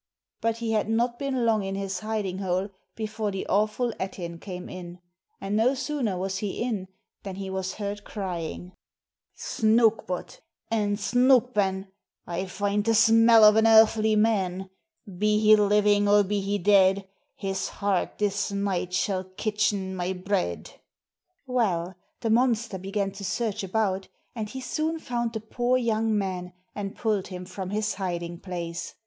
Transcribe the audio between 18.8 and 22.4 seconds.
shall kitchen my bread. THE RED ETTIN 319 Well, the